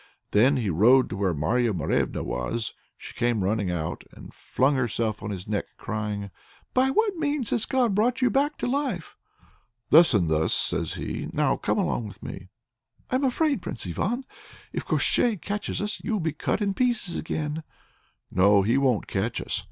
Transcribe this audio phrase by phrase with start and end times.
[0.31, 2.73] Then he rode to where Marya Morevna was.
[2.97, 6.31] She came running out, and flung herself on his neck, crying:
[6.73, 9.15] "By what means has God brought you back to life?"
[9.91, 11.27] "Thus and thus," says he.
[11.33, 12.49] "Now come along with me."
[13.11, 14.25] "I am afraid, Prince Ivan!
[14.73, 17.61] If Koshchei catches us, you will be cut in pieces again."
[18.31, 19.59] "No, he won't catch us!